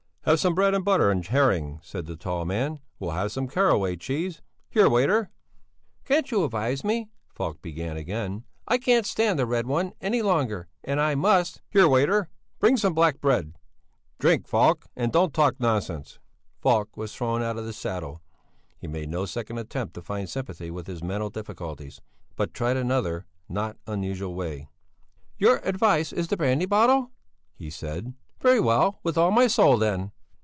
[0.25, 2.79] "Have some bread and butter and a herring," said the tall man.
[2.99, 4.43] "We'll have some caraway cheese.
[4.69, 4.87] Here!
[4.87, 5.31] Waiter!"
[6.05, 8.43] "Can't you advise me?" Falk began again.
[8.67, 11.87] "I can't stand the Red One any longer, and I must...." "Here!
[11.87, 12.29] Waiter!
[12.59, 13.55] Bring some black bread!
[14.19, 16.19] Drink, Falk, and don't talk nonsense."
[16.59, 18.21] Falk was thrown out of the saddle;
[18.77, 21.99] he made no second attempt to find sympathy with his mental difficulties,
[22.35, 24.69] but tried another, not unusual way.
[25.39, 27.09] "Your advice is the brandy bottle?"
[27.55, 28.13] he said.
[28.39, 30.11] "Very well, with all my soul, then!"